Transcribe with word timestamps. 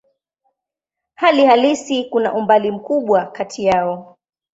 Hali 1.15 1.45
halisi 1.45 2.03
kuna 2.05 2.33
umbali 2.33 2.71
mkubwa 2.71 3.25
kati 3.25 3.65
yao. 3.65 4.17